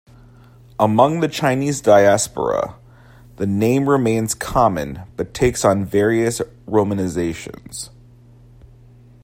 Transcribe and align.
Among 0.79 1.19
the 1.19 1.27
Chinese 1.27 1.79
diaspora, 1.79 2.75
the 3.35 3.45
name 3.45 3.87
remains 3.87 4.33
common 4.33 5.01
but 5.15 5.31
takes 5.35 5.63
on 5.63 5.85
various 5.85 6.39
romanizations. 6.67 7.91